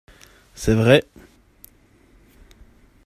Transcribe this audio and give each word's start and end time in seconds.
C’est 0.55 0.73
vrai 0.73 1.03